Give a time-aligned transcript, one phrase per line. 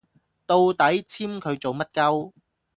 [0.47, 2.31] 到底簽佢做乜 𨳊